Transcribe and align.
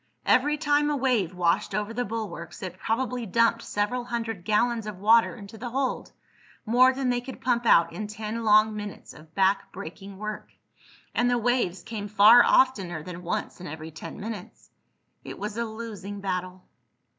Every 0.25 0.57
time 0.57 0.89
a 0.89 0.95
wave 0.97 1.35
washed 1.35 1.75
over 1.75 1.93
the 1.93 2.03
bulwarks 2.03 2.63
it 2.63 2.79
probably 2.79 3.27
dumped 3.27 3.61
several 3.61 4.05
hundred 4.05 4.43
gallons 4.43 4.87
of 4.87 4.97
water 4.97 5.35
into 5.35 5.59
the 5.59 5.69
hold—more 5.69 6.91
than 6.91 7.11
they 7.11 7.21
could 7.21 7.39
pump 7.39 7.67
out 7.67 7.93
in 7.93 8.07
ten 8.07 8.43
long 8.43 8.75
minutes 8.75 9.13
of 9.13 9.35
back 9.35 9.71
breaking 9.71 10.17
work. 10.17 10.53
And 11.13 11.29
the 11.29 11.37
waves 11.37 11.83
came 11.83 12.07
far 12.07 12.43
oftener 12.43 13.03
than 13.03 13.21
once 13.21 13.61
in 13.61 13.67
every 13.67 13.91
ten 13.91 14.19
minutes. 14.19 14.71
It 15.23 15.37
was 15.37 15.55
a 15.55 15.65
losing 15.65 16.19
battle. 16.19 16.63